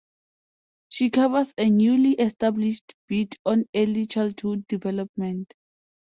She 0.89 1.11
covers 1.11 1.53
a 1.59 1.69
newly 1.69 2.13
established 2.13 2.95
beat 3.07 3.37
on 3.45 3.65
Early 3.75 4.07
Childhood 4.07 4.67
Development. 4.67 5.53